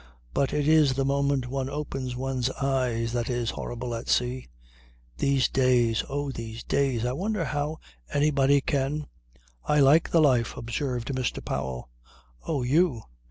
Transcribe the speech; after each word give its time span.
"But 0.33 0.51
it 0.51 0.67
is 0.67 0.95
the 0.95 1.05
moment 1.05 1.47
one 1.47 1.69
opens 1.69 2.15
one's 2.15 2.49
eyes 2.49 3.13
that 3.13 3.29
is 3.29 3.51
horrible 3.51 3.93
at 3.93 4.09
sea. 4.09 4.47
These 5.19 5.47
days! 5.47 6.03
Oh, 6.09 6.31
these 6.31 6.63
days! 6.63 7.05
I 7.05 7.11
wonder 7.11 7.45
how 7.45 7.77
anybody 8.11 8.61
can..." 8.61 9.05
"I 9.63 9.79
like 9.79 10.09
the 10.09 10.19
life," 10.19 10.57
observed 10.57 11.09
Mr. 11.09 11.45
Powell. 11.45 11.87
"Oh, 12.41 12.63
you. 12.63 13.03